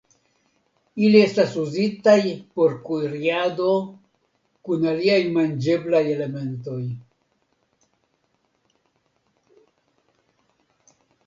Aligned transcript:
Ili 1.07 1.19
estas 1.25 1.51
uzitaj 1.63 2.15
por 2.55 2.73
kuriado 2.87 3.67
kun 4.69 4.89
aliaj 4.93 5.19
manĝeblaj 5.37 6.03
elementoj. 6.15 6.81